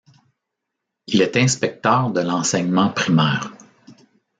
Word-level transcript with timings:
Il 1.05 1.21
est 1.21 1.37
inspecteur 1.37 2.09
de 2.09 2.21
l'enseignement 2.21 2.89
primaire. 2.89 3.51